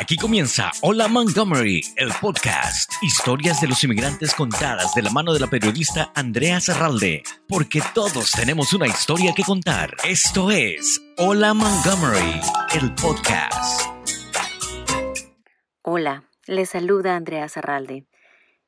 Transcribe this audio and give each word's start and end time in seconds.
Aquí 0.00 0.14
comienza 0.16 0.70
Hola 0.82 1.08
Montgomery, 1.08 1.80
el 1.96 2.12
podcast. 2.20 2.92
Historias 3.02 3.60
de 3.60 3.66
los 3.66 3.82
inmigrantes 3.82 4.32
contadas 4.32 4.94
de 4.94 5.02
la 5.02 5.10
mano 5.10 5.32
de 5.32 5.40
la 5.40 5.48
periodista 5.48 6.12
Andrea 6.14 6.60
Zarralde. 6.60 7.24
Porque 7.48 7.82
todos 7.94 8.30
tenemos 8.30 8.72
una 8.72 8.86
historia 8.86 9.32
que 9.34 9.42
contar. 9.42 9.96
Esto 10.04 10.52
es 10.52 11.02
Hola 11.16 11.52
Montgomery, 11.52 12.40
el 12.80 12.94
podcast. 12.94 13.90
Hola, 15.82 16.22
les 16.46 16.70
saluda 16.70 17.16
Andrea 17.16 17.48
Zarralde. 17.48 18.06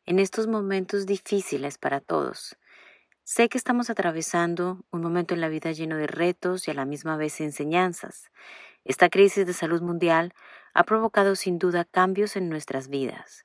En 0.06 0.18
estos 0.18 0.48
momentos 0.48 1.06
difíciles 1.06 1.78
para 1.78 2.00
todos. 2.00 2.56
Sé 3.22 3.48
que 3.48 3.56
estamos 3.56 3.88
atravesando 3.88 4.84
un 4.90 5.00
momento 5.00 5.34
en 5.34 5.40
la 5.40 5.48
vida 5.48 5.70
lleno 5.70 5.96
de 5.96 6.08
retos 6.08 6.66
y 6.66 6.72
a 6.72 6.74
la 6.74 6.86
misma 6.86 7.16
vez 7.16 7.40
enseñanzas. 7.40 8.32
Esta 8.84 9.08
crisis 9.08 9.46
de 9.46 9.52
salud 9.52 9.80
mundial 9.80 10.34
ha 10.74 10.84
provocado 10.84 11.36
sin 11.36 11.58
duda 11.58 11.84
cambios 11.84 12.36
en 12.36 12.48
nuestras 12.48 12.88
vidas. 12.88 13.44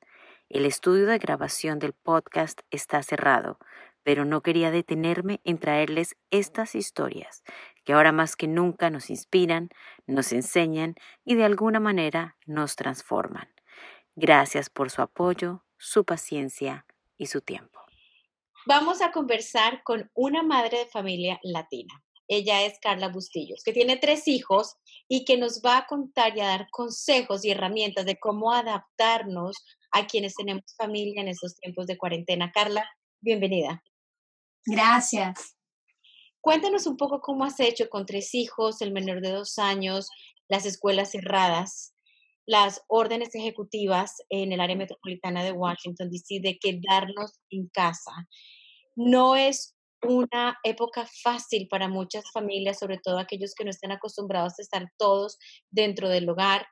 El 0.50 0.66
estudio 0.66 1.06
de 1.06 1.18
grabación 1.18 1.80
del 1.80 1.94
podcast 1.94 2.62
está 2.70 3.02
cerrado, 3.02 3.58
pero 4.04 4.24
no 4.24 4.42
quería 4.42 4.70
detenerme 4.70 5.42
en 5.44 5.58
traerles 5.58 6.16
estas 6.30 6.76
historias 6.76 7.44
que 7.84 7.94
ahora 7.94 8.12
más 8.12 8.36
que 8.36 8.48
nunca 8.48 8.90
nos 8.90 9.10
inspiran, 9.10 9.70
nos 10.06 10.32
enseñan 10.32 10.96
y 11.24 11.36
de 11.36 11.46
alguna 11.46 11.80
manera 11.80 12.38
nos 12.46 12.76
transforman. 12.76 13.48
Gracias 14.16 14.70
por 14.70 14.92
su 14.92 15.02
apoyo, 15.02 15.64
su 15.78 16.06
paciencia 16.06 16.86
y 17.18 17.28
su 17.28 17.42
tiempo. 17.42 17.80
Vamos 18.68 19.02
a 19.02 19.12
conversar 19.12 19.84
con 19.84 20.10
una 20.14 20.42
madre 20.42 20.80
de 20.80 20.86
familia 20.86 21.40
latina. 21.44 22.05
Ella 22.28 22.64
es 22.66 22.80
Carla 22.80 23.10
Bustillos, 23.10 23.62
que 23.64 23.74
tiene 23.74 23.98
tres 23.98 24.28
hijos 24.28 24.76
y 25.08 25.26
que 25.26 25.38
nos 25.38 25.62
va 25.62 25.78
a 25.78 25.86
contar 25.86 26.36
y 26.36 26.42
a 26.42 26.48
dar 26.48 26.68
consejos 26.72 27.46
y 27.46 27.52
herramientas 27.52 28.06
de 28.06 28.18
cómo 28.18 28.52
adaptarnos 28.52 29.56
a 29.92 30.08
quienes 30.08 30.36
tenemos 30.36 30.64
familia 30.78 31.22
en 31.22 31.28
estos 31.28 31.56
tiempos 31.56 31.88
de 31.88 31.98
cuarentena. 31.98 32.52
Carla, 32.52 32.90
bienvenida. 33.22 33.84
Gracias. 34.66 35.56
Cuéntanos 36.42 36.88
un 36.88 36.98
poco 36.98 37.22
cómo 37.22 37.44
has 37.44 37.60
hecho 37.60 37.90
con 37.90 38.06
tres 38.06 38.34
hijos, 38.36 38.82
el 38.82 38.92
menor 38.92 39.22
de 39.22 39.32
dos 39.32 39.58
años, 39.58 40.10
las 40.48 40.66
escuelas 40.66 41.12
cerradas, 41.12 41.96
las 42.46 42.84
órdenes 42.88 43.34
ejecutivas 43.34 44.24
en 44.30 44.52
el 44.52 44.60
área 44.60 44.76
metropolitana 44.76 45.44
de 45.44 45.52
Washington, 45.52 46.10
D.C., 46.10 46.40
de 46.42 46.60
quedarnos 46.60 47.40
en 47.50 47.68
casa. 47.70 48.12
No 48.96 49.36
es 49.36 49.75
una 50.08 50.58
época 50.64 51.08
fácil 51.24 51.68
para 51.70 51.88
muchas 51.88 52.32
familias, 52.32 52.80
sobre 52.80 52.98
todo 52.98 53.20
aquellos 53.20 53.54
que 53.56 53.64
no 53.64 53.70
estén 53.70 53.92
acostumbrados 53.92 54.58
a 54.58 54.62
estar 54.62 54.92
todos 54.98 55.38
dentro 55.70 56.10
del 56.10 56.30
hogar, 56.30 56.68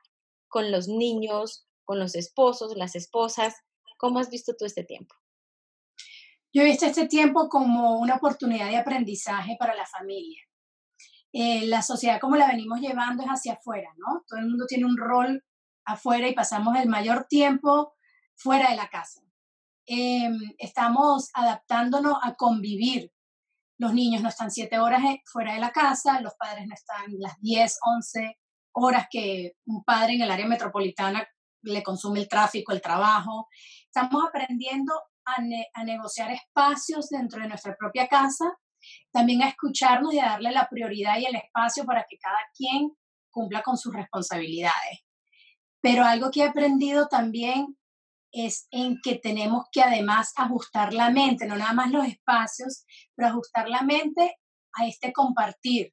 con 0.48 0.70
los 0.70 0.88
niños, 0.88 1.66
con 1.84 1.98
los 1.98 2.14
esposos, 2.14 2.76
las 2.76 2.94
esposas. 2.94 3.54
¿Cómo 3.98 4.18
has 4.18 4.30
visto 4.30 4.54
tú 4.58 4.64
este 4.64 4.84
tiempo? 4.84 5.14
Yo 6.52 6.62
he 6.62 6.66
visto 6.66 6.86
este 6.86 7.08
tiempo 7.08 7.48
como 7.48 7.98
una 7.98 8.16
oportunidad 8.16 8.68
de 8.68 8.76
aprendizaje 8.76 9.56
para 9.58 9.74
la 9.74 9.86
familia. 9.86 10.40
Eh, 11.32 11.66
la 11.66 11.82
sociedad 11.82 12.20
como 12.20 12.36
la 12.36 12.46
venimos 12.46 12.80
llevando 12.80 13.24
es 13.24 13.28
hacia 13.28 13.54
afuera, 13.54 13.92
¿no? 13.96 14.22
Todo 14.28 14.38
el 14.38 14.46
mundo 14.46 14.66
tiene 14.66 14.84
un 14.84 14.96
rol 14.96 15.44
afuera 15.84 16.28
y 16.28 16.34
pasamos 16.34 16.76
el 16.76 16.88
mayor 16.88 17.26
tiempo 17.28 17.94
fuera 18.36 18.70
de 18.70 18.76
la 18.76 18.88
casa. 18.88 19.20
Em, 19.86 20.38
estamos 20.58 21.30
adaptándonos 21.34 22.16
a 22.22 22.34
convivir 22.34 23.12
los 23.78 23.92
niños 23.92 24.22
no 24.22 24.28
están 24.28 24.50
siete 24.50 24.78
horas 24.78 25.02
eh, 25.04 25.22
fuera 25.26 25.54
de 25.54 25.60
la 25.60 25.70
casa, 25.70 26.20
los 26.20 26.34
padres 26.34 26.66
no 26.66 26.74
están 26.74 27.04
las 27.18 27.38
10, 27.40 27.78
11 27.82 28.38
horas 28.72 29.06
que 29.10 29.52
un 29.66 29.84
padre 29.84 30.14
en 30.14 30.22
el 30.22 30.30
área 30.30 30.46
metropolitana 30.46 31.26
le 31.62 31.82
consume 31.82 32.20
el 32.20 32.28
tráfico, 32.28 32.72
el 32.72 32.80
trabajo. 32.80 33.48
Estamos 33.86 34.22
aprendiendo 34.28 34.92
a, 35.24 35.36
a 35.74 35.84
negociar 35.84 36.30
espacios 36.30 37.08
dentro 37.08 37.40
de 37.40 37.48
nuestra 37.48 37.74
propia 37.76 38.06
casa, 38.06 38.44
también 39.10 39.42
a 39.42 39.48
escucharnos 39.48 40.12
y 40.12 40.18
a 40.18 40.26
darle 40.26 40.50
la 40.50 40.68
prioridad 40.68 41.18
y 41.18 41.26
el 41.26 41.36
espacio 41.36 41.84
para 41.84 42.04
que 42.08 42.18
cada 42.18 42.38
quien 42.54 42.90
cumpla 43.30 43.62
con 43.62 43.76
sus 43.76 43.94
responsabilidades. 43.94 45.00
Pero 45.80 46.04
algo 46.04 46.30
que 46.30 46.40
he 46.40 46.44
aprendido 46.44 47.08
también 47.08 47.76
es 48.34 48.66
en 48.72 49.00
que 49.02 49.16
tenemos 49.16 49.66
que 49.70 49.80
además 49.80 50.32
ajustar 50.36 50.92
la 50.92 51.10
mente, 51.10 51.46
no 51.46 51.56
nada 51.56 51.72
más 51.72 51.90
los 51.90 52.06
espacios, 52.06 52.84
pero 53.14 53.28
ajustar 53.28 53.68
la 53.68 53.82
mente 53.82 54.36
a 54.76 54.86
este 54.86 55.12
compartir. 55.12 55.92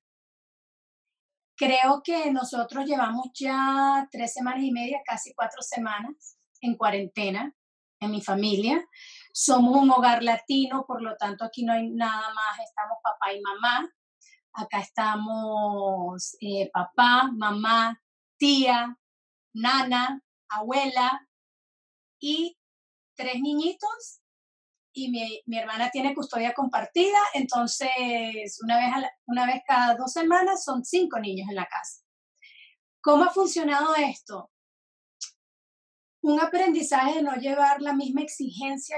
Creo 1.55 2.01
que 2.03 2.31
nosotros 2.31 2.85
llevamos 2.85 3.27
ya 3.39 4.07
tres 4.11 4.33
semanas 4.33 4.63
y 4.63 4.71
media, 4.71 4.99
casi 5.05 5.33
cuatro 5.35 5.61
semanas 5.61 6.37
en 6.61 6.75
cuarentena 6.75 7.53
en 7.99 8.11
mi 8.11 8.21
familia. 8.21 8.83
Somos 9.31 9.77
un 9.77 9.91
hogar 9.91 10.23
latino, 10.23 10.85
por 10.87 11.03
lo 11.03 11.15
tanto 11.17 11.45
aquí 11.45 11.63
no 11.63 11.73
hay 11.73 11.91
nada 11.91 12.33
más, 12.33 12.59
estamos 12.67 12.97
papá 13.03 13.33
y 13.33 13.41
mamá. 13.41 13.87
Acá 14.53 14.79
estamos 14.79 16.35
eh, 16.41 16.69
papá, 16.73 17.29
mamá, 17.31 18.01
tía, 18.37 18.97
nana, 19.53 20.21
abuela, 20.49 21.27
y 22.21 22.57
tres 23.15 23.41
niñitos 23.41 24.21
y 24.93 25.09
mi, 25.09 25.41
mi, 25.45 25.57
hermana 25.57 25.89
tiene 25.89 26.13
custodia 26.13 26.53
compartida, 26.53 27.17
entonces 27.33 28.59
una 28.61 28.77
vez, 28.77 29.09
una 29.25 29.45
vez 29.45 29.61
cada 29.65 29.95
dos 29.95 30.11
semanas 30.11 30.63
son 30.63 30.83
cinco 30.85 31.19
niños 31.19 31.49
en 31.49 31.55
la 31.55 31.65
casa. 31.65 32.03
¿Cómo 33.01 33.23
ha 33.23 33.29
funcionado 33.29 33.95
esto? 33.95 34.51
Un 36.23 36.39
aprendizaje 36.39 37.15
de 37.15 37.23
no 37.23 37.35
llevar 37.35 37.81
la 37.81 37.93
misma 37.93 38.21
exigencia 38.21 38.97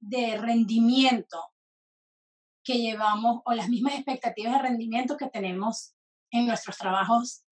de 0.00 0.36
rendimiento 0.36 1.40
que 2.62 2.78
llevamos 2.78 3.42
o 3.44 3.54
las 3.54 3.68
mismas 3.68 3.94
expectativas 3.94 4.54
de 4.54 4.68
rendimiento 4.68 5.16
que 5.16 5.30
tenemos 5.30 5.94
en 6.30 6.46
nuestros 6.46 6.76
trabajos 6.76 7.44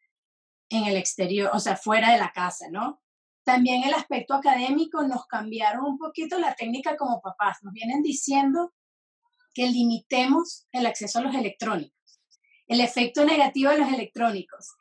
en 0.69 0.85
el 0.85 0.97
exterior, 0.97 1.51
o 1.55 1.61
sea, 1.61 1.77
fuera 1.77 2.13
de 2.13 2.19
la 2.19 2.33
casa, 2.33 2.67
¿no? 2.71 3.01
También 3.45 3.85
el 3.85 3.93
aspecto 3.93 4.35
académico 4.35 5.03
nos 5.03 5.27
cambiaron 5.27 5.85
un 5.85 5.99
poquito 5.99 6.39
la 6.39 6.55
técnica 6.55 6.97
como 6.97 7.21
papás. 7.21 7.59
Nos 7.63 7.75
vienen 7.75 8.03
diciendo 8.03 8.73
que 9.53 9.69
limitemos 9.69 10.67
el 10.73 10.87
acceso 10.87 11.19
a 11.19 11.23
los 11.23 11.35
electrónicos, 11.35 12.21
el 12.67 12.81
efecto 12.81 13.25
negativo 13.25 13.71
de 13.71 13.79
los 13.79 13.93
electrónicos. 13.93 14.75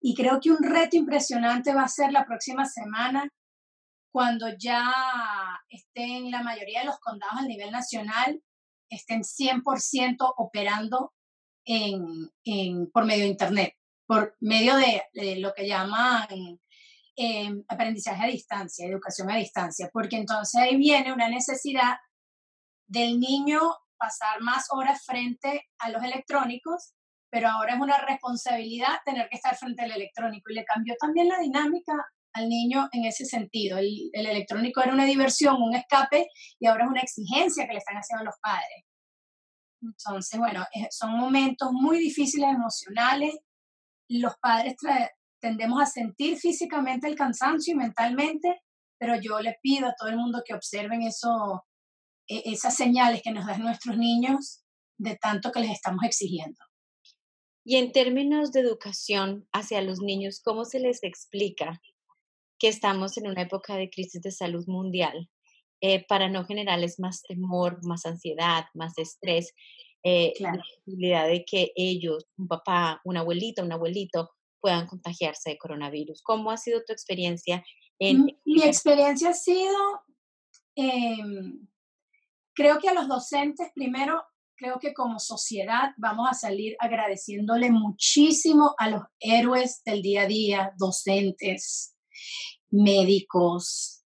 Y 0.00 0.14
creo 0.14 0.38
que 0.40 0.50
un 0.50 0.62
reto 0.62 0.96
impresionante 0.96 1.74
va 1.74 1.82
a 1.82 1.88
ser 1.88 2.12
la 2.12 2.26
próxima 2.26 2.66
semana 2.66 3.28
cuando 4.12 4.48
ya 4.58 4.84
estén 5.68 6.30
la 6.30 6.42
mayoría 6.42 6.80
de 6.80 6.86
los 6.86 6.98
condados 6.98 7.38
a 7.38 7.46
nivel 7.46 7.70
nacional, 7.70 8.42
estén 8.88 9.22
100% 9.22 10.34
operando 10.36 11.14
en, 11.64 12.30
en, 12.44 12.90
por 12.90 13.04
medio 13.04 13.24
de 13.24 13.30
Internet, 13.30 13.74
por 14.06 14.36
medio 14.40 14.76
de, 14.76 15.04
de 15.12 15.36
lo 15.36 15.54
que 15.54 15.68
llaman 15.68 16.28
Em, 17.22 17.62
aprendizaje 17.68 18.24
a 18.24 18.28
distancia, 18.28 18.86
educación 18.86 19.30
a 19.30 19.36
distancia, 19.36 19.90
porque 19.92 20.16
entonces 20.16 20.58
ahí 20.58 20.78
viene 20.78 21.12
una 21.12 21.28
necesidad 21.28 21.98
del 22.86 23.20
niño 23.20 23.60
pasar 23.98 24.40
más 24.40 24.68
horas 24.70 25.04
frente 25.04 25.68
a 25.80 25.90
los 25.90 26.02
electrónicos, 26.02 26.94
pero 27.30 27.50
ahora 27.50 27.74
es 27.74 27.80
una 27.82 27.98
responsabilidad 27.98 29.00
tener 29.04 29.28
que 29.28 29.36
estar 29.36 29.54
frente 29.54 29.82
al 29.82 29.90
electrónico 29.90 30.50
y 30.50 30.54
le 30.54 30.64
cambió 30.64 30.94
también 30.98 31.28
la 31.28 31.40
dinámica 31.40 31.92
al 32.32 32.48
niño 32.48 32.88
en 32.90 33.04
ese 33.04 33.26
sentido. 33.26 33.76
El, 33.76 34.08
el 34.14 34.24
electrónico 34.24 34.80
era 34.80 34.94
una 34.94 35.04
diversión, 35.04 35.60
un 35.60 35.74
escape 35.74 36.26
y 36.58 36.66
ahora 36.68 36.84
es 36.84 36.90
una 36.90 37.02
exigencia 37.02 37.66
que 37.66 37.74
le 37.74 37.80
están 37.80 37.96
haciendo 37.96 38.24
los 38.24 38.36
padres. 38.40 38.86
Entonces, 39.82 40.40
bueno, 40.40 40.64
son 40.88 41.18
momentos 41.18 41.68
muy 41.70 41.98
difíciles 41.98 42.48
emocionales. 42.48 43.36
Los 44.08 44.38
padres 44.38 44.74
tendemos 45.40 45.82
a 45.82 45.86
sentir 45.86 46.38
físicamente 46.38 47.08
el 47.08 47.16
cansancio 47.16 47.74
y 47.74 47.76
mentalmente, 47.76 48.60
pero 48.98 49.20
yo 49.20 49.40
le 49.40 49.56
pido 49.62 49.88
a 49.88 49.94
todo 49.98 50.08
el 50.08 50.16
mundo 50.16 50.42
que 50.44 50.54
observen 50.54 51.02
eso, 51.02 51.64
e, 52.28 52.42
esas 52.52 52.76
señales 52.76 53.22
que 53.22 53.32
nos 53.32 53.46
dan 53.46 53.62
nuestros 53.62 53.96
niños 53.96 54.62
de 54.98 55.16
tanto 55.16 55.50
que 55.50 55.60
les 55.60 55.70
estamos 55.70 56.04
exigiendo. 56.04 56.58
Y 57.64 57.76
en 57.76 57.92
términos 57.92 58.52
de 58.52 58.60
educación 58.60 59.48
hacia 59.52 59.82
los 59.82 60.00
niños, 60.00 60.40
¿cómo 60.42 60.64
se 60.64 60.80
les 60.80 61.02
explica 61.02 61.80
que 62.58 62.68
estamos 62.68 63.16
en 63.16 63.26
una 63.26 63.42
época 63.42 63.76
de 63.76 63.90
crisis 63.90 64.20
de 64.22 64.30
salud 64.30 64.66
mundial 64.66 65.30
eh, 65.80 66.04
para 66.06 66.28
no 66.28 66.44
generarles 66.44 66.98
más 66.98 67.22
temor, 67.22 67.78
más 67.86 68.04
ansiedad, 68.06 68.64
más 68.74 68.96
estrés? 68.98 69.54
Eh, 70.02 70.32
la 70.40 70.52
posibilidad 70.52 71.26
de 71.26 71.44
que 71.44 71.72
ellos, 71.76 72.26
un 72.38 72.48
papá, 72.48 73.00
una 73.04 73.20
abuelita, 73.20 73.62
un 73.62 73.72
abuelito, 73.72 74.30
puedan 74.60 74.86
contagiarse 74.86 75.50
de 75.50 75.58
coronavirus. 75.58 76.22
¿Cómo 76.22 76.50
ha 76.50 76.56
sido 76.56 76.82
tu 76.86 76.92
experiencia? 76.92 77.64
En... 77.98 78.26
Mi 78.44 78.62
experiencia 78.62 79.30
ha 79.30 79.34
sido, 79.34 79.76
em, 80.74 81.66
creo 82.54 82.78
que 82.78 82.88
a 82.88 82.94
los 82.94 83.08
docentes, 83.08 83.68
primero, 83.74 84.22
creo 84.56 84.78
que 84.78 84.92
como 84.92 85.18
sociedad 85.18 85.92
vamos 85.96 86.28
a 86.30 86.34
salir 86.34 86.76
agradeciéndole 86.78 87.70
muchísimo 87.70 88.74
a 88.78 88.90
los 88.90 89.02
héroes 89.18 89.82
del 89.84 90.02
día 90.02 90.22
a 90.22 90.26
día, 90.26 90.72
docentes, 90.76 91.96
médicos, 92.70 94.04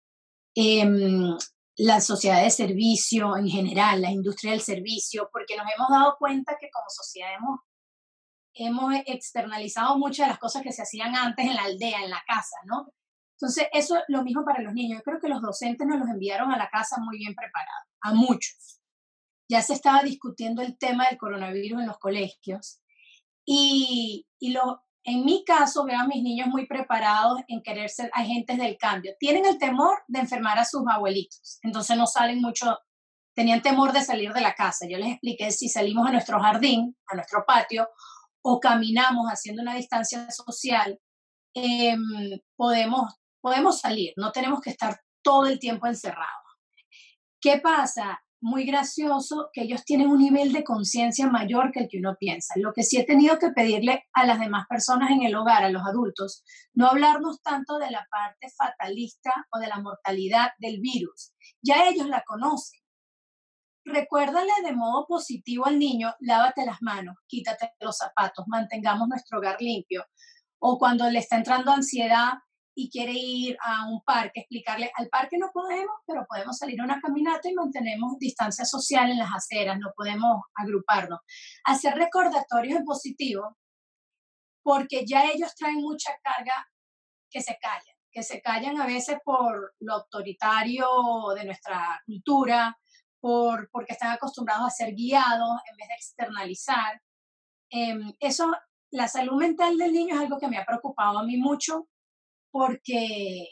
em, 0.54 1.36
la 1.76 2.00
sociedad 2.00 2.42
de 2.42 2.50
servicio 2.50 3.36
en 3.36 3.48
general, 3.48 4.02
la 4.02 4.10
industria 4.10 4.52
del 4.52 4.60
servicio, 4.60 5.30
porque 5.32 5.56
nos 5.56 5.66
hemos 5.74 5.88
dado 5.88 6.16
cuenta 6.18 6.56
que 6.60 6.68
como 6.70 6.84
sociedad 6.88 7.34
hemos, 7.34 7.60
hemos 8.54 8.94
externalizado 9.06 9.98
muchas 9.98 10.26
de 10.26 10.30
las 10.30 10.38
cosas 10.38 10.62
que 10.62 10.72
se 10.72 10.82
hacían 10.82 11.14
antes 11.14 11.46
en 11.46 11.54
la 11.54 11.64
aldea, 11.64 12.04
en 12.04 12.10
la 12.10 12.22
casa, 12.26 12.56
¿no? 12.64 12.92
Entonces, 13.40 13.66
eso 13.72 13.96
es 13.96 14.02
lo 14.08 14.22
mismo 14.22 14.44
para 14.44 14.62
los 14.62 14.72
niños. 14.72 14.98
Yo 14.98 15.02
creo 15.02 15.20
que 15.20 15.28
los 15.28 15.42
docentes 15.42 15.86
nos 15.86 15.98
los 15.98 16.08
enviaron 16.08 16.52
a 16.52 16.56
la 16.56 16.68
casa 16.68 16.96
muy 17.00 17.18
bien 17.18 17.34
preparados, 17.34 17.88
a 18.00 18.14
muchos. 18.14 18.80
Ya 19.48 19.62
se 19.62 19.74
estaba 19.74 20.02
discutiendo 20.02 20.62
el 20.62 20.78
tema 20.78 21.08
del 21.08 21.18
coronavirus 21.18 21.80
en 21.80 21.86
los 21.88 21.98
colegios 21.98 22.80
y, 23.44 24.26
y 24.38 24.52
lo, 24.52 24.84
en 25.04 25.24
mi 25.24 25.44
caso 25.44 25.84
veo 25.84 25.98
a 25.98 26.06
mis 26.06 26.22
niños 26.22 26.48
muy 26.48 26.66
preparados 26.66 27.40
en 27.48 27.62
querer 27.62 27.90
ser 27.90 28.10
agentes 28.14 28.58
del 28.58 28.76
cambio. 28.78 29.14
Tienen 29.18 29.44
el 29.44 29.58
temor 29.58 29.98
de 30.06 30.20
enfermar 30.20 30.58
a 30.58 30.64
sus 30.64 30.82
abuelitos, 30.88 31.58
entonces 31.62 31.96
no 31.96 32.06
salen 32.06 32.40
mucho, 32.40 32.78
tenían 33.34 33.62
temor 33.62 33.92
de 33.92 34.02
salir 34.02 34.32
de 34.32 34.40
la 34.40 34.54
casa. 34.54 34.86
Yo 34.88 34.98
les 34.98 35.08
expliqué 35.08 35.50
si 35.50 35.68
salimos 35.68 36.06
a 36.06 36.12
nuestro 36.12 36.40
jardín, 36.40 36.96
a 37.08 37.16
nuestro 37.16 37.44
patio, 37.44 37.88
o 38.42 38.60
caminamos 38.60 39.26
haciendo 39.28 39.62
una 39.62 39.74
distancia 39.74 40.30
social, 40.30 40.98
em, 41.54 42.00
podemos 42.56 43.22
podemos 43.42 43.80
salir, 43.80 44.14
no 44.16 44.32
tenemos 44.32 44.60
que 44.60 44.70
estar 44.70 44.98
todo 45.22 45.46
el 45.46 45.58
tiempo 45.58 45.86
encerrados. 45.86 46.28
¿Qué 47.40 47.58
pasa? 47.58 48.22
Muy 48.40 48.64
gracioso 48.64 49.50
que 49.52 49.62
ellos 49.62 49.84
tienen 49.84 50.08
un 50.08 50.18
nivel 50.18 50.52
de 50.52 50.64
conciencia 50.64 51.28
mayor 51.28 51.70
que 51.72 51.80
el 51.80 51.88
que 51.88 51.98
uno 51.98 52.16
piensa. 52.18 52.54
Lo 52.56 52.72
que 52.72 52.82
sí 52.82 52.98
he 52.98 53.04
tenido 53.04 53.38
que 53.38 53.50
pedirle 53.50 54.04
a 54.12 54.26
las 54.26 54.40
demás 54.40 54.66
personas 54.68 55.10
en 55.10 55.22
el 55.22 55.34
hogar, 55.34 55.64
a 55.64 55.70
los 55.70 55.82
adultos, 55.82 56.44
no 56.74 56.88
hablarnos 56.88 57.40
tanto 57.42 57.78
de 57.78 57.90
la 57.90 58.06
parte 58.10 58.48
fatalista 58.56 59.32
o 59.52 59.58
de 59.58 59.68
la 59.68 59.80
mortalidad 59.80 60.50
del 60.58 60.80
virus. 60.80 61.34
Ya 61.62 61.88
ellos 61.88 62.08
la 62.08 62.22
conocen. 62.26 62.80
Recuérdale 63.84 64.52
de 64.64 64.72
modo 64.72 65.06
positivo 65.06 65.66
al 65.66 65.78
niño, 65.78 66.14
lávate 66.20 66.64
las 66.64 66.80
manos, 66.82 67.16
quítate 67.26 67.72
los 67.80 67.96
zapatos, 67.96 68.44
mantengamos 68.48 69.08
nuestro 69.08 69.38
hogar 69.38 69.56
limpio. 69.60 70.04
O 70.60 70.78
cuando 70.78 71.10
le 71.10 71.18
está 71.18 71.36
entrando 71.36 71.72
ansiedad, 71.72 72.34
y 72.74 72.90
quiere 72.90 73.12
ir 73.12 73.56
a 73.62 73.86
un 73.86 74.02
parque, 74.02 74.40
explicarle, 74.40 74.90
al 74.94 75.08
parque 75.08 75.36
no 75.38 75.50
podemos, 75.52 75.94
pero 76.06 76.24
podemos 76.26 76.56
salir 76.56 76.80
a 76.80 76.84
una 76.84 77.00
caminata 77.00 77.48
y 77.48 77.54
mantenemos 77.54 78.18
distancia 78.18 78.64
social 78.64 79.10
en 79.10 79.18
las 79.18 79.32
aceras, 79.34 79.78
no 79.78 79.92
podemos 79.94 80.42
agruparnos. 80.54 81.20
Hacer 81.64 81.94
recordatorios 81.94 82.78
en 82.78 82.84
positivo, 82.84 83.56
porque 84.62 85.04
ya 85.06 85.24
ellos 85.24 85.54
traen 85.54 85.80
mucha 85.80 86.12
carga 86.22 86.66
que 87.30 87.42
se 87.42 87.58
callan, 87.60 87.96
que 88.10 88.22
se 88.22 88.40
callan 88.40 88.80
a 88.80 88.86
veces 88.86 89.18
por 89.24 89.74
lo 89.80 89.94
autoritario 89.94 90.86
de 91.36 91.44
nuestra 91.44 92.00
cultura, 92.06 92.78
por, 93.22 93.70
porque 93.70 93.92
están 93.92 94.10
acostumbrados 94.10 94.66
a 94.66 94.70
ser 94.70 94.94
guiados 94.94 95.60
en 95.70 95.76
vez 95.76 95.88
de 95.88 95.94
externalizar. 95.94 97.00
Em, 97.70 98.12
eso, 98.18 98.52
la 98.90 99.06
salud 99.06 99.38
mental 99.38 99.78
del 99.78 99.92
niño 99.92 100.16
es 100.16 100.20
algo 100.20 100.38
que 100.38 100.48
me 100.48 100.58
ha 100.58 100.66
preocupado 100.66 101.20
a 101.20 101.22
mí 101.22 101.36
mucho 101.36 101.86
porque 102.50 103.46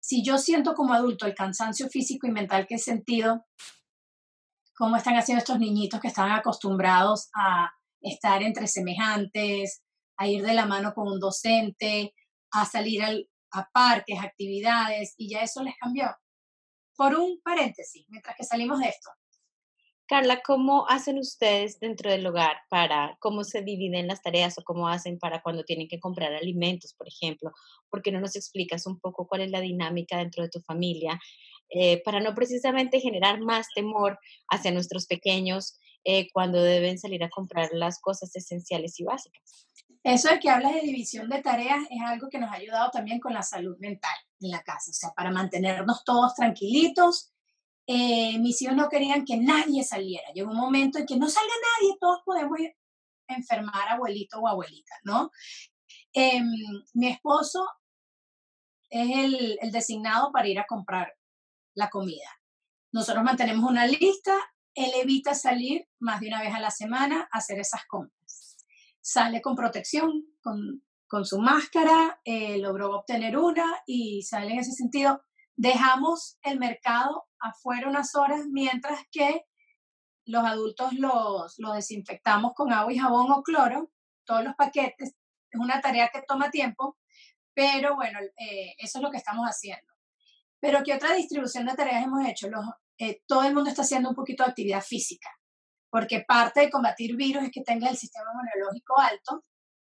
si 0.00 0.24
yo 0.24 0.38
siento 0.38 0.74
como 0.74 0.94
adulto 0.94 1.26
el 1.26 1.34
cansancio 1.34 1.88
físico 1.88 2.26
y 2.26 2.30
mental 2.30 2.66
que 2.66 2.76
he 2.76 2.78
sentido, 2.78 3.44
cómo 4.74 4.96
están 4.96 5.16
haciendo 5.16 5.40
estos 5.40 5.58
niñitos 5.58 6.00
que 6.00 6.08
están 6.08 6.32
acostumbrados 6.32 7.28
a 7.34 7.70
estar 8.00 8.42
entre 8.42 8.66
semejantes, 8.66 9.82
a 10.16 10.26
ir 10.26 10.42
de 10.42 10.54
la 10.54 10.64
mano 10.64 10.94
con 10.94 11.06
un 11.06 11.20
docente, 11.20 12.14
a 12.50 12.64
salir 12.64 13.02
a 13.52 13.68
parques, 13.72 14.18
actividades, 14.20 15.14
y 15.18 15.28
ya 15.28 15.42
eso 15.42 15.62
les 15.62 15.76
cambió. 15.76 16.16
Por 16.96 17.14
un 17.14 17.40
paréntesis, 17.42 18.06
mientras 18.08 18.36
que 18.36 18.44
salimos 18.44 18.80
de 18.80 18.88
esto, 18.88 19.10
Carla, 20.08 20.40
¿cómo 20.40 20.88
hacen 20.88 21.18
ustedes 21.18 21.80
dentro 21.80 22.10
del 22.10 22.24
hogar 22.24 22.58
para 22.70 23.18
cómo 23.20 23.42
se 23.42 23.62
dividen 23.62 24.06
las 24.06 24.22
tareas 24.22 24.56
o 24.56 24.62
cómo 24.62 24.88
hacen 24.88 25.18
para 25.18 25.42
cuando 25.42 25.64
tienen 25.64 25.88
que 25.88 25.98
comprar 25.98 26.32
alimentos, 26.32 26.94
por 26.94 27.08
ejemplo? 27.08 27.50
¿Por 27.90 28.02
qué 28.02 28.12
no 28.12 28.20
nos 28.20 28.36
explicas 28.36 28.86
un 28.86 29.00
poco 29.00 29.26
cuál 29.26 29.40
es 29.40 29.50
la 29.50 29.60
dinámica 29.60 30.18
dentro 30.18 30.44
de 30.44 30.48
tu 30.48 30.60
familia 30.60 31.18
eh, 31.70 32.02
para 32.04 32.20
no 32.20 32.34
precisamente 32.34 33.00
generar 33.00 33.40
más 33.40 33.66
temor 33.74 34.18
hacia 34.48 34.70
nuestros 34.70 35.06
pequeños 35.06 35.78
eh, 36.04 36.28
cuando 36.32 36.62
deben 36.62 36.98
salir 36.98 37.22
a 37.24 37.30
comprar 37.30 37.70
las 37.72 38.00
cosas 38.00 38.34
esenciales 38.34 38.98
y 39.00 39.04
básicas? 39.04 39.66
Eso 40.02 40.28
de 40.28 40.38
que 40.38 40.50
hablas 40.50 40.74
de 40.74 40.82
división 40.82 41.28
de 41.28 41.42
tareas 41.42 41.80
es 41.90 42.00
algo 42.04 42.28
que 42.28 42.38
nos 42.38 42.50
ha 42.50 42.54
ayudado 42.54 42.90
también 42.90 43.18
con 43.18 43.34
la 43.34 43.42
salud 43.42 43.76
mental 43.78 44.14
en 44.40 44.50
la 44.50 44.62
casa, 44.62 44.90
o 44.90 44.94
sea, 44.94 45.10
para 45.16 45.30
mantenernos 45.30 46.04
todos 46.04 46.34
tranquilitos 46.34 47.32
eh, 47.86 48.38
mis 48.40 48.60
hijos 48.62 48.74
no 48.74 48.88
querían 48.88 49.24
que 49.24 49.36
nadie 49.36 49.84
saliera. 49.84 50.28
Llegó 50.34 50.50
un 50.50 50.56
momento 50.56 50.98
en 50.98 51.06
que 51.06 51.16
no 51.16 51.28
salga 51.28 51.52
nadie, 51.78 51.96
todos 52.00 52.20
podemos 52.24 52.58
enfermar 53.28 53.88
abuelito 53.88 54.38
o 54.40 54.48
abuelita, 54.48 54.94
¿no? 55.04 55.30
Em, 56.12 56.46
mi 56.94 57.08
esposo 57.08 57.64
es 58.90 59.08
el, 59.10 59.58
el 59.60 59.70
designado 59.70 60.32
para 60.32 60.48
ir 60.48 60.58
a 60.58 60.66
comprar 60.66 61.14
la 61.76 61.90
comida. 61.90 62.28
Nosotros 62.90 63.22
mantenemos 63.22 63.70
una 63.70 63.86
lista, 63.86 64.34
él 64.74 64.90
evita 64.96 65.34
salir 65.34 65.86
más 66.00 66.20
de 66.20 66.28
una 66.28 66.40
vez 66.40 66.54
a 66.54 66.60
la 66.60 66.70
semana 66.70 67.28
a 67.30 67.38
hacer 67.38 67.60
esas 67.60 67.84
compras. 67.86 68.56
Sale 69.00 69.40
con 69.40 69.54
protección, 69.54 70.24
con, 70.42 70.82
con 71.06 71.24
su 71.24 71.38
máscara, 71.38 72.20
eh, 72.24 72.58
logró 72.58 72.96
obtener 72.96 73.36
una 73.38 73.64
y 73.86 74.22
sale 74.22 74.52
en 74.52 74.58
ese 74.60 74.72
sentido. 74.72 75.22
Dejamos 75.54 76.38
el 76.42 76.58
mercado 76.58 77.26
afuera 77.38 77.88
unas 77.88 78.14
horas 78.14 78.46
mientras 78.50 79.00
que 79.10 79.44
los 80.24 80.44
adultos 80.44 80.92
los, 80.94 81.58
los 81.58 81.74
desinfectamos 81.74 82.52
con 82.54 82.72
agua 82.72 82.92
y 82.92 82.98
jabón 82.98 83.30
o 83.30 83.42
cloro, 83.42 83.92
todos 84.24 84.42
los 84.42 84.54
paquetes. 84.56 85.14
Es 85.50 85.60
una 85.60 85.80
tarea 85.80 86.10
que 86.12 86.22
toma 86.22 86.50
tiempo, 86.50 86.98
pero 87.54 87.94
bueno, 87.94 88.18
eh, 88.20 88.74
eso 88.78 88.98
es 88.98 89.02
lo 89.02 89.10
que 89.10 89.18
estamos 89.18 89.46
haciendo. 89.46 89.95
Pero 90.60 90.82
¿qué 90.84 90.94
otra 90.94 91.14
distribución 91.14 91.66
de 91.66 91.74
tareas 91.74 92.04
hemos 92.04 92.26
hecho? 92.26 92.48
Los, 92.48 92.64
eh, 92.98 93.22
todo 93.26 93.44
el 93.44 93.54
mundo 93.54 93.70
está 93.70 93.82
haciendo 93.82 94.08
un 94.08 94.14
poquito 94.14 94.44
de 94.44 94.50
actividad 94.50 94.82
física, 94.82 95.30
porque 95.90 96.24
parte 96.26 96.60
de 96.60 96.70
combatir 96.70 97.16
virus 97.16 97.44
es 97.44 97.50
que 97.52 97.62
tengas 97.62 97.90
el 97.90 97.96
sistema 97.96 98.26
inmunológico 98.32 98.98
alto 98.98 99.44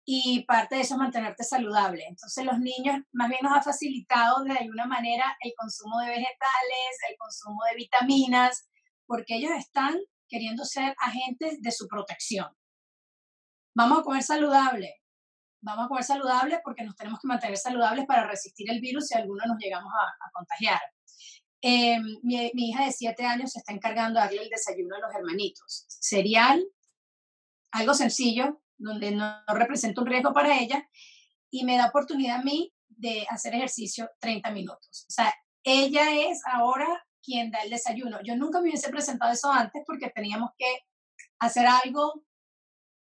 y 0.06 0.44
parte 0.46 0.76
de 0.76 0.82
eso 0.82 0.96
es 0.96 1.00
mantenerte 1.00 1.44
saludable. 1.44 2.06
Entonces 2.08 2.46
los 2.46 2.60
niños 2.60 2.98
más 3.12 3.30
bien 3.30 3.42
nos 3.44 3.58
ha 3.58 3.62
facilitado 3.62 4.44
de 4.44 4.58
alguna 4.58 4.86
manera 4.86 5.36
el 5.42 5.54
consumo 5.56 6.00
de 6.00 6.10
vegetales, 6.10 6.98
el 7.10 7.16
consumo 7.18 7.60
de 7.70 7.76
vitaminas, 7.76 8.68
porque 9.06 9.36
ellos 9.36 9.52
están 9.58 9.98
queriendo 10.28 10.64
ser 10.64 10.96
agentes 11.00 11.62
de 11.62 11.72
su 11.72 11.88
protección. 11.88 12.48
Vamos 13.76 14.00
a 14.00 14.04
comer 14.04 14.24
saludable. 14.24 15.01
Vamos 15.62 15.86
a 15.86 15.88
comer 15.88 16.04
saludable 16.04 16.60
porque 16.64 16.84
nos 16.84 16.96
tenemos 16.96 17.20
que 17.20 17.28
mantener 17.28 17.58
saludables 17.58 18.06
para 18.06 18.28
resistir 18.28 18.70
el 18.72 18.82
virus 18.82 19.08
si 19.08 19.16
alguno 19.16 19.44
nos 19.46 19.58
llegamos 19.58 19.92
a, 19.94 20.32
contagiar. 20.32 20.82
Em, 21.62 22.04
mi, 22.24 22.52
mi, 22.54 22.70
hija 22.70 22.86
de 22.86 22.92
7 22.92 23.26
años 23.26 23.52
se 23.52 23.60
está 23.60 23.72
encargando 23.72 24.20
de 24.20 24.26
darle 24.26 24.42
el 24.44 24.50
desayuno 24.50 24.96
a 24.96 25.00
los 25.00 25.14
hermanitos. 25.14 25.86
Cereal, 25.88 26.66
algo 27.72 27.94
sencillo, 27.94 28.62
donde 28.78 29.12
no, 29.12 29.44
representa 29.48 30.02
un 30.02 30.08
riesgo 30.08 30.34
para 30.34 30.60
ella 30.60 30.88
y 31.50 31.64
me 31.64 31.78
da 31.78 31.88
oportunidad 31.88 32.40
a 32.40 32.44
mí 32.44 32.74
de 32.90 33.26
hacer 33.30 33.54
ejercicio 33.54 34.10
30 34.20 34.52
minutos. 34.52 35.06
O 35.08 35.12
sea, 35.12 35.34
ella 35.64 36.30
es 36.30 36.42
ahora 36.46 37.06
quien 37.22 37.52
da 37.52 37.60
el 37.60 37.70
desayuno. 37.70 38.20
Yo 38.24 38.36
nunca 38.36 38.60
me 38.60 38.70
hubiese 38.70 38.90
presentado 38.90 39.32
eso 39.32 39.52
antes 39.52 39.84
porque 39.86 40.10
teníamos 40.10 40.52
que 40.58 40.66
hacer 41.40 41.68
algo 41.68 42.24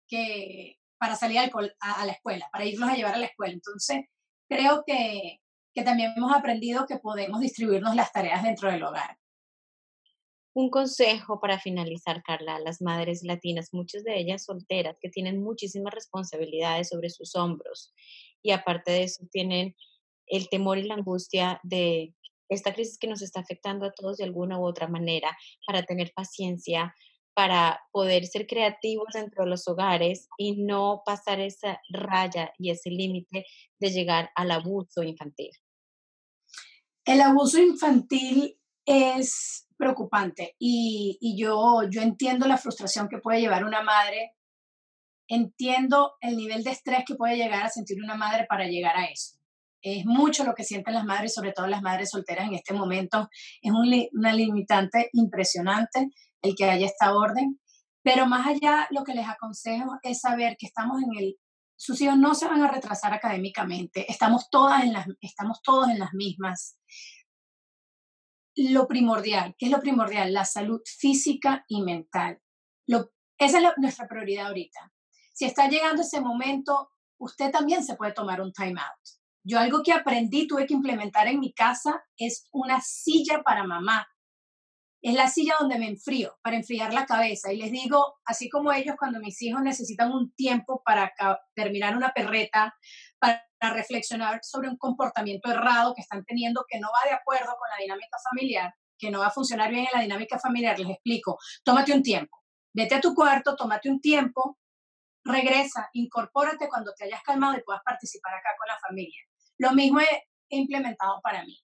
que 0.07 0.77
para 1.03 1.17
salir 1.17 1.37
a, 1.37 2.05
la 2.05 2.13
escuela, 2.13 2.47
para 2.49 2.63
irnos 2.63 2.89
a 2.89 2.95
llevar 2.95 3.15
a 3.15 3.17
la 3.17 3.25
escuela. 3.25 3.53
Entonces, 3.53 4.05
creo 4.47 4.85
que, 4.87 5.41
que 5.73 5.83
también 5.83 6.13
hemos 6.15 6.33
aprendido 6.33 6.85
que 6.87 6.95
podemos 6.95 7.41
distribuirnos 7.41 7.93
las 7.93 8.13
tareas 8.13 8.41
dentro 8.41 8.71
del 8.71 8.83
hogar. 8.83 9.17
Un 10.53 10.69
consejo 10.69 11.41
para 11.41 11.59
finalizar, 11.59 12.23
Carla, 12.23 12.57
las 12.59 12.81
madres 12.81 13.21
latinas, 13.23 13.73
muchas 13.73 14.05
de 14.05 14.17
ellas 14.17 14.45
solteras, 14.45 14.95
que 15.01 15.09
tienen 15.09 15.43
muchísimas 15.43 15.93
responsabilidades 15.93 16.87
sobre 16.87 17.09
sus 17.09 17.35
hombros 17.35 17.93
y 18.41 18.51
aparte 18.51 18.93
de 18.93 19.03
eso 19.03 19.25
tienen 19.29 19.75
el 20.27 20.47
temor 20.47 20.77
y 20.77 20.83
la 20.83 20.93
angustia 20.93 21.59
de 21.63 22.15
esta 22.47 22.73
crisis 22.73 22.97
que 22.97 23.07
nos 23.07 23.21
está 23.21 23.41
afectando 23.41 23.85
a 23.85 23.91
todos 23.91 24.15
de 24.15 24.23
alguna 24.23 24.57
u 24.57 24.65
otra 24.65 24.87
manera, 24.87 25.37
para 25.67 25.83
tener 25.83 26.13
paciencia, 26.15 26.95
para 27.33 27.81
poder 27.91 28.25
ser 28.25 28.45
creativos 28.47 29.07
dentro 29.13 29.43
de 29.43 29.49
los 29.49 29.67
hogares 29.67 30.29
y 30.37 30.63
no 30.63 31.01
pasar 31.05 31.39
esa 31.39 31.81
raya 31.89 32.53
y 32.57 32.69
ese 32.69 32.89
límite 32.89 33.45
de 33.79 33.89
llegar 33.89 34.31
al 34.35 34.51
abuso 34.51 35.03
infantil. 35.03 35.49
El 37.05 37.21
abuso 37.21 37.59
infantil 37.59 38.57
es 38.85 39.67
preocupante 39.77 40.55
y, 40.59 41.17
y, 41.19 41.37
yo, 41.37 41.81
yo 41.89 42.01
entiendo 42.01 42.47
la 42.47 42.57
frustración 42.57 43.09
que 43.09 43.17
puede 43.17 43.41
llevar 43.41 43.65
una 43.65 43.81
madre, 43.81 44.35
entiendo 45.27 46.13
el 46.21 46.37
nivel 46.37 46.63
de 46.63 46.71
estrés 46.71 47.03
que 47.05 47.15
puede 47.15 47.35
llegar 47.35 47.63
a 47.63 47.69
sentir 47.69 48.01
una 48.01 48.15
madre 48.15 48.45
para 48.47 48.67
llegar 48.67 48.95
a 48.95 49.05
eso. 49.05 49.37
Es 49.81 50.05
mucho 50.05 50.45
lo 50.45 50.55
que 50.55 50.63
sienten 50.63 50.93
las 50.93 51.03
madres, 51.03 51.33
sobre 51.33 51.51
todo 51.51 51.67
las 51.67 51.81
madres 51.81 52.11
solteras 52.11 52.47
en 52.47 52.53
este 52.53 52.73
momento. 52.73 53.29
Es 53.61 53.71
una 54.13 54.31
limitante 54.31 55.09
impresionante 55.11 56.09
el 56.43 56.55
que 56.55 56.65
haya 56.69 56.85
esta 56.85 57.15
orden. 57.15 57.59
Pero 58.03 58.27
más 58.27 58.45
allá, 58.45 58.87
lo 58.91 59.03
que 59.03 59.15
les 59.15 59.27
aconsejo 59.27 59.97
es 60.03 60.21
saber 60.21 60.55
que 60.57 60.67
estamos 60.67 61.01
en 61.01 61.09
el... 61.17 61.39
Sus 61.75 61.99
hijos 62.01 62.17
no 62.17 62.35
se 62.35 62.47
van 62.47 62.61
a 62.61 62.71
retrasar 62.71 63.13
académicamente, 63.13 64.09
estamos, 64.09 64.49
todas 64.49 64.83
en 64.83 64.93
las, 64.93 65.07
estamos 65.21 65.61
todos 65.63 65.89
en 65.89 65.99
las 65.99 66.13
mismas. 66.13 66.77
Lo 68.55 68.87
primordial, 68.87 69.55
¿qué 69.57 69.65
es 69.65 69.71
lo 69.71 69.79
primordial? 69.79 70.33
La 70.33 70.45
salud 70.45 70.81
física 70.85 71.65
y 71.67 71.81
mental. 71.81 72.39
Lo, 72.85 73.11
esa 73.37 73.57
es 73.57 73.65
nuestra 73.77 74.07
prioridad 74.07 74.47
ahorita. 74.47 74.93
Si 75.33 75.45
está 75.45 75.67
llegando 75.67 76.03
ese 76.03 76.21
momento, 76.21 76.91
usted 77.17 77.51
también 77.51 77.83
se 77.83 77.95
puede 77.95 78.13
tomar 78.13 78.39
un 78.39 78.53
time 78.53 78.79
out. 78.79 78.99
Yo 79.43 79.59
algo 79.59 79.81
que 79.83 79.91
aprendí, 79.91 80.47
tuve 80.47 80.65
que 80.65 80.73
implementar 80.73 81.27
en 81.27 81.39
mi 81.39 81.53
casa, 81.53 82.03
es 82.17 82.47
una 82.51 82.79
silla 82.81 83.41
para 83.43 83.65
mamá. 83.65 84.07
Es 85.03 85.15
la 85.15 85.27
silla 85.27 85.55
donde 85.59 85.77
me 85.77 85.89
enfrío, 85.89 86.37
para 86.41 86.55
enfriar 86.55 86.93
la 86.93 87.05
cabeza. 87.05 87.51
Y 87.51 87.57
les 87.57 87.71
digo, 87.71 88.15
así 88.23 88.49
como 88.49 88.71
ellos 88.71 88.95
cuando 88.97 89.19
mis 89.19 89.41
hijos 89.41 89.61
necesitan 89.61 90.13
un 90.13 90.33
tiempo 90.33 90.81
para 90.85 91.13
terminar 91.53 91.97
una 91.97 92.13
perreta, 92.13 92.73
para 93.19 93.43
reflexionar 93.59 94.39
sobre 94.43 94.69
un 94.69 94.77
comportamiento 94.77 95.51
errado 95.51 95.93
que 95.93 96.01
están 96.01 96.23
teniendo 96.23 96.65
que 96.69 96.79
no 96.79 96.87
va 96.87 97.09
de 97.09 97.15
acuerdo 97.15 97.53
con 97.59 97.69
la 97.69 97.81
dinámica 97.81 98.17
familiar, 98.29 98.73
que 98.97 99.11
no 99.11 99.19
va 99.19 99.27
a 99.27 99.31
funcionar 99.31 99.69
bien 99.71 99.85
en 99.91 99.97
la 99.97 100.01
dinámica 100.03 100.39
familiar, 100.39 100.79
les 100.79 100.91
explico, 100.91 101.37
tómate 101.65 101.91
un 101.91 102.01
tiempo. 102.01 102.41
Vete 102.73 102.95
a 102.95 103.01
tu 103.01 103.13
cuarto, 103.13 103.57
tómate 103.57 103.89
un 103.89 103.99
tiempo, 103.99 104.57
regresa, 105.25 105.89
incorpórate 105.91 106.69
cuando 106.69 106.93
te 106.93 107.03
hayas 107.03 107.21
calmado 107.23 107.57
y 107.57 107.63
puedas 107.63 107.83
participar 107.83 108.35
acá 108.35 108.51
con 108.57 108.67
la 108.69 108.79
familia. 108.79 109.21
Lo 109.57 109.73
mismo 109.73 109.99
he 109.99 110.27
implementado 110.47 111.19
para 111.21 111.43
mí, 111.43 111.61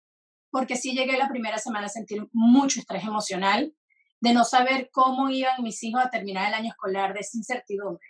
porque 0.52 0.76
sí 0.76 0.94
llegué 0.94 1.18
la 1.18 1.30
primera 1.30 1.58
semana 1.58 1.86
a 1.88 1.90
sentir 1.90 2.28
mucho 2.34 2.80
estrés 2.80 3.04
emocional, 3.04 3.74
de 4.22 4.34
no 4.34 4.44
saber 4.44 4.90
cómo 4.92 5.30
iban 5.30 5.64
mis 5.64 5.82
hijos 5.84 6.04
a 6.04 6.10
terminar 6.10 6.48
el 6.48 6.54
año 6.54 6.70
escolar, 6.70 7.14
de 7.14 7.22
esa 7.22 7.38
incertidumbre. 7.38 8.06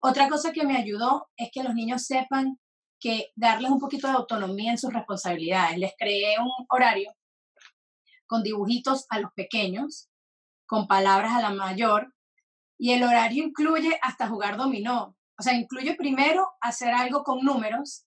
Otra 0.00 0.28
cosa 0.28 0.52
que 0.52 0.66
me 0.66 0.76
ayudó 0.76 1.28
es 1.36 1.50
que 1.52 1.62
los 1.62 1.74
niños 1.74 2.04
sepan 2.04 2.58
que 3.00 3.32
darles 3.34 3.70
un 3.70 3.80
poquito 3.80 4.06
de 4.06 4.14
autonomía 4.14 4.70
en 4.70 4.78
sus 4.78 4.92
responsabilidades. 4.92 5.78
Les 5.78 5.92
creé 5.98 6.38
un 6.38 6.50
horario 6.68 7.12
con 8.26 8.42
dibujitos 8.42 9.06
a 9.10 9.20
los 9.20 9.30
pequeños, 9.34 10.08
con 10.66 10.86
palabras 10.86 11.32
a 11.32 11.42
la 11.42 11.50
mayor, 11.50 12.12
y 12.78 12.92
el 12.92 13.02
horario 13.02 13.44
incluye 13.44 13.98
hasta 14.02 14.28
jugar 14.28 14.56
dominó. 14.56 15.16
O 15.38 15.42
sea, 15.42 15.54
incluye 15.54 15.94
primero 15.94 16.48
hacer 16.60 16.92
algo 16.92 17.22
con 17.22 17.44
números, 17.44 18.06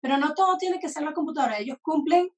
pero 0.00 0.16
no 0.16 0.34
todo 0.34 0.56
tiene 0.56 0.78
que 0.78 0.88
ser 0.88 1.02
la 1.02 1.12
computadora. 1.12 1.58
Ellos 1.58 1.78
cumplen 1.82 2.28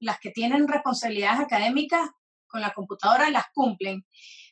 las 0.00 0.18
que 0.20 0.30
tienen 0.30 0.68
responsabilidades 0.68 1.40
académicas 1.40 2.08
con 2.46 2.60
la 2.60 2.72
computadora, 2.72 3.30
las 3.30 3.46
cumplen. 3.52 4.04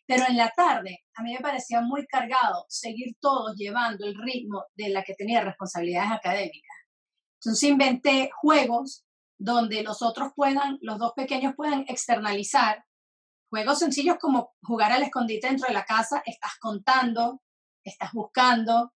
Pero 0.07 0.25
en 0.29 0.37
la 0.37 0.53
tarde, 0.57 1.05
a 1.15 1.23
mí 1.23 1.33
me 1.33 1.41
parecía 1.41 1.81
muy 1.81 2.07
cargado 2.07 2.65
seguir 2.69 3.17
todos 3.21 3.57
llevando 3.57 4.07
el 4.07 4.15
ritmo 4.15 4.65
de 4.75 4.91
la 4.91 5.03
que 5.03 5.15
tenía 5.15 5.41
responsabilidades 5.41 6.13
académicas. 6.13 6.77
Entonces 7.41 7.69
inventé 7.69 8.31
juegos 8.41 9.05
donde 9.39 9.83
los 9.83 10.03
otros 10.03 10.33
puedan, 10.35 10.79
los 10.81 10.99
dos 10.99 11.13
pequeños 11.15 11.55
puedan 11.57 11.85
externalizar 11.89 12.87
Juegos 13.49 13.79
sencillos 13.79 14.17
como 14.21 14.55
jugar 14.63 14.93
al 14.93 15.03
escondite 15.05 15.47
dentro 15.47 15.69
de 15.69 15.75
la 15.75 15.85
casa, 15.85 16.23
estás 16.27 16.59
contando, 16.61 17.43
estás 17.85 18.13
buscando 18.13 18.93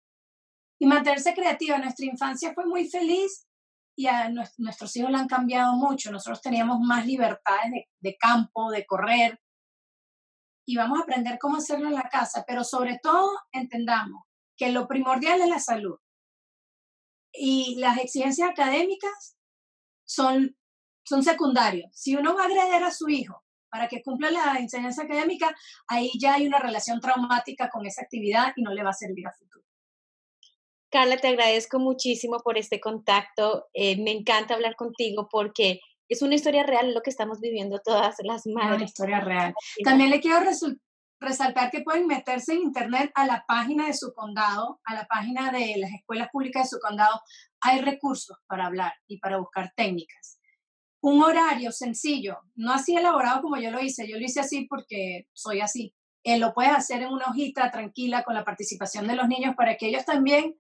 y 0.79 0.87
mantenerse 0.87 1.35
creativa. 1.35 1.79
Nuestra 1.79 2.07
infancia 2.07 2.55
fue 2.55 2.67
muy 2.67 2.89
feliz 2.89 3.47
y 3.99 4.07
a 4.07 4.31
nuestros 4.59 4.95
hijos 4.95 5.11
la 5.11 5.19
han 5.19 5.27
cambiado 5.27 5.73
mucho. 5.73 6.13
Nosotros 6.13 6.41
teníamos 6.41 6.79
más 6.79 7.05
libertades 7.05 7.87
de, 7.99 8.17
campo, 8.17 8.71
de 8.71 8.87
correr 8.87 9.43
y 10.65 10.77
vamos 10.77 11.01
a 11.01 11.03
aprender 11.03 11.37
cómo 11.41 11.57
hacerlo 11.57 11.89
en 11.89 11.97
la 11.97 12.09
casa, 12.09 12.45
pero 12.47 12.63
sobre 12.63 13.01
todo 13.03 13.29
entendamos 13.51 14.23
que 14.57 14.71
lo 14.71 14.87
primordial 14.87 15.41
es 15.41 15.49
la 15.49 15.59
salud 15.59 15.99
y 17.33 17.75
las 17.81 17.99
exigencias 17.99 18.49
académicas 18.49 19.37
son, 20.05 20.57
son 21.03 21.25
secundarios. 21.25 21.91
Si 21.93 22.15
uno 22.15 22.37
va 22.37 22.43
a 22.43 22.47
agredir 22.47 22.85
a 22.85 22.93
su 22.93 23.09
hijo 23.09 23.43
para 23.69 23.89
que 23.89 24.01
cumpla 24.05 24.31
la 24.31 24.61
enseñanza 24.61 25.03
académica, 25.03 25.53
ahí 25.89 26.13
ya 26.21 26.35
hay 26.35 26.47
una 26.47 26.61
relación 26.61 27.01
traumática 27.01 27.69
con 27.69 27.85
esa 27.85 28.03
actividad 28.03 28.53
y 28.55 28.63
no 28.63 28.73
le 28.73 28.85
va 28.85 28.91
a 28.91 28.93
servir 28.93 29.27
a 29.27 29.33
futuro. 29.33 29.68
Carla, 30.91 31.17
te 31.19 31.29
agradezco 31.29 31.79
muchísimo 31.79 32.39
por 32.41 32.57
este 32.59 32.81
contacto. 32.81 33.67
Eh, 33.75 34.03
me 34.03 34.13
encanta 34.13 34.55
hablar 34.55 34.77
contigo 34.77 35.29
porque 35.31 35.81
es 36.09 36.23
una 36.23 36.35
historia 36.35 36.63
real 36.63 36.95
lo 36.95 37.03
que 37.03 37.11
estamos 37.11 37.41
viviendo 37.41 37.79
todas 37.85 38.17
las 38.23 38.47
madres. 38.47 38.77
Una 38.77 38.85
historia 38.85 39.21
real. 39.21 39.55
También 39.85 40.11
le 40.11 40.21
quiero 40.21 40.41
resaltar 41.21 41.71
que 41.71 41.83
pueden 41.83 42.07
meterse 42.07 42.55
en 42.55 42.63
internet 42.63 43.11
a 43.15 43.27
la 43.27 43.45
página 43.47 43.87
de 43.87 43.95
su 43.95 44.13
condado, 44.15 44.81
a 44.85 44.95
la 44.95 45.07
página 45.07 45.53
de 45.53 45.75
las 45.77 45.93
escuelas 45.93 46.29
públicas 46.33 46.65
de 46.65 46.77
su 46.77 46.81
condado. 46.81 47.21
Hay 47.61 47.81
recursos 47.81 48.39
para 48.47 48.67
hablar 48.67 48.95
y 49.07 49.19
para 49.19 49.39
buscar 49.39 49.73
técnicas 49.77 50.39
un 51.01 51.23
horario 51.23 51.71
sencillo, 51.73 52.39
no 52.57 52.73
así 52.73 52.97
elaborado 52.97 53.43
como 53.43 53.57
yo 53.57 53.71
lo 53.71 53.81
hice, 53.81 54.09
yo 54.09 54.17
lo 54.17 54.25
hice 54.25 54.41
así 54.41 54.67
porque 54.69 55.29
soy 55.33 55.61
así. 55.61 55.95
Eh, 56.25 56.39
lo 56.39 56.53
puedes 56.53 56.73
hacer 56.73 57.03
en 57.03 57.13
una 57.13 57.27
hojita 57.27 57.71
tranquila 57.71 58.25
con 58.25 58.35
la 58.35 58.45
participación 58.45 59.07
de 59.07 59.15
los 59.15 59.29
niños 59.29 59.55
para 59.57 59.77
que 59.77 59.87
ellos 59.89 60.05
también 60.05 60.57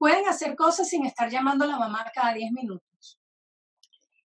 puedan 0.00 0.26
hacer 0.26 0.56
cosas 0.56 0.88
sin 0.88 1.04
estar 1.04 1.30
llamando 1.30 1.66
a 1.66 1.68
la 1.68 1.78
mamá 1.78 2.10
cada 2.14 2.32
10 2.32 2.52
minutos. 2.52 3.20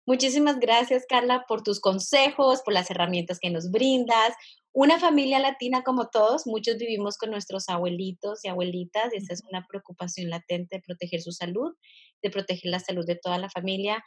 Muchísimas 0.03 0.59
gracias, 0.59 1.05
Carla, 1.07 1.45
por 1.47 1.61
tus 1.61 1.79
consejos, 1.79 2.63
por 2.63 2.73
las 2.73 2.89
herramientas 2.89 3.37
que 3.39 3.51
nos 3.51 3.69
brindas. 3.69 4.33
Una 4.71 4.99
familia 4.99 5.37
latina 5.37 5.83
como 5.83 6.09
todos, 6.09 6.47
muchos 6.47 6.77
vivimos 6.77 7.19
con 7.19 7.29
nuestros 7.29 7.69
abuelitos 7.69 8.43
y 8.43 8.47
abuelitas, 8.47 9.13
y 9.13 9.17
esa 9.17 9.33
es 9.33 9.43
una 9.47 9.63
preocupación 9.69 10.31
latente 10.31 10.77
de 10.77 10.81
proteger 10.81 11.21
su 11.21 11.31
salud, 11.31 11.75
de 12.23 12.31
proteger 12.31 12.71
la 12.71 12.79
salud 12.79 13.05
de 13.05 13.17
toda 13.17 13.37
la 13.37 13.51
familia. 13.51 14.03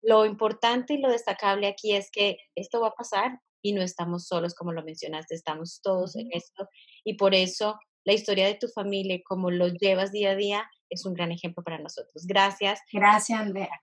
Lo 0.00 0.24
importante 0.24 0.94
y 0.94 0.98
lo 0.98 1.10
destacable 1.10 1.66
aquí 1.66 1.92
es 1.92 2.10
que 2.10 2.38
esto 2.54 2.80
va 2.80 2.88
a 2.88 2.94
pasar 2.94 3.38
y 3.60 3.74
no 3.74 3.82
estamos 3.82 4.26
solos, 4.26 4.54
como 4.54 4.72
lo 4.72 4.82
mencionaste, 4.82 5.34
estamos 5.34 5.80
todos 5.82 6.16
en 6.16 6.28
esto. 6.32 6.66
Y 7.04 7.18
por 7.18 7.34
eso 7.34 7.78
la 8.04 8.14
historia 8.14 8.46
de 8.46 8.54
tu 8.54 8.68
familia, 8.68 9.20
como 9.24 9.50
lo 9.50 9.68
llevas 9.68 10.10
día 10.10 10.30
a 10.30 10.36
día, 10.36 10.70
es 10.92 11.06
un 11.06 11.14
gran 11.14 11.32
ejemplo 11.32 11.62
para 11.62 11.78
nosotros. 11.78 12.26
Gracias. 12.26 12.80
Gracias, 12.92 13.40
Andrea. 13.40 13.80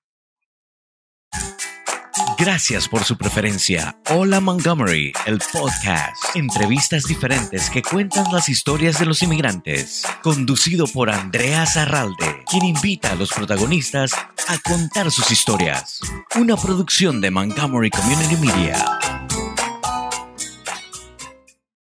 Gracias 2.37 2.87
por 2.87 3.03
su 3.03 3.17
preferencia. 3.17 3.99
Hola 4.11 4.39
Montgomery, 4.39 5.11
el 5.25 5.39
podcast. 5.51 6.35
Entrevistas 6.35 7.03
diferentes 7.03 7.69
que 7.69 7.81
cuentan 7.81 8.31
las 8.31 8.47
historias 8.47 8.97
de 8.97 9.05
los 9.05 9.21
inmigrantes. 9.23 10.03
Conducido 10.23 10.85
por 10.87 11.09
Andrea 11.09 11.65
Zarralde, 11.65 12.43
quien 12.49 12.63
invita 12.63 13.11
a 13.11 13.15
los 13.15 13.33
protagonistas 13.33 14.13
a 14.13 14.57
contar 14.63 15.11
sus 15.11 15.31
historias. 15.31 15.99
Una 16.35 16.55
producción 16.55 17.19
de 17.19 17.29
Montgomery 17.29 17.89
Community 17.89 18.37
Media. 18.37 18.85